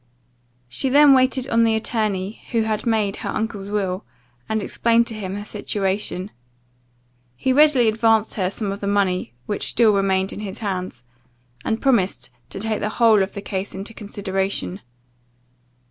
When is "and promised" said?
11.63-12.31